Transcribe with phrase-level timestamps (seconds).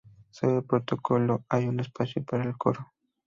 [0.31, 2.91] Sobre el pórtico hay un espacio para el coro.